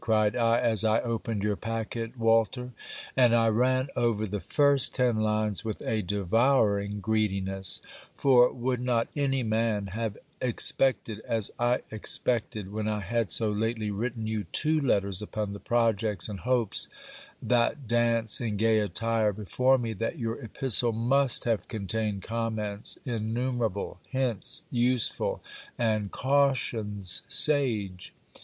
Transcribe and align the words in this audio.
cried 0.01 0.35
I, 0.35 0.59
as 0.59 0.83
I 0.83 0.99
opened 1.01 1.43
your 1.43 1.55
packet, 1.55 2.17
Walter; 2.17 2.71
and 3.15 3.35
I 3.35 3.49
ran 3.49 3.89
over 3.95 4.25
the 4.25 4.39
first 4.39 4.95
ten 4.95 5.17
lines 5.17 5.63
with 5.63 5.79
a 5.81 6.01
devouring 6.01 7.01
greediness: 7.01 7.83
for, 8.17 8.51
would 8.51 8.79
not 8.81 9.09
any 9.15 9.43
man 9.43 9.91
have 9.93 10.17
expected, 10.41 11.19
as 11.19 11.51
I 11.59 11.81
expected 11.91 12.71
when 12.73 12.87
I 12.87 13.01
had 13.01 13.29
so 13.29 13.51
lately 13.51 13.91
written 13.91 14.25
you 14.25 14.45
two 14.45 14.81
letters 14.81 15.21
upon 15.21 15.53
the 15.53 15.59
projects 15.59 16.27
and 16.27 16.39
hopes 16.39 16.89
that 17.39 17.87
dance 17.87 18.41
in 18.41 18.57
gay 18.57 18.79
attire 18.79 19.31
before 19.31 19.77
me, 19.77 19.93
that 19.93 20.17
your 20.17 20.41
epistle 20.43 20.93
must 20.93 21.43
have 21.43 21.67
contained 21.67 22.23
comments 22.23 22.97
innumerable, 23.05 23.99
hints 24.09 24.63
useful, 24.71 25.43
and 25.77 26.09
cautions 26.09 27.21
sage. 27.27 28.15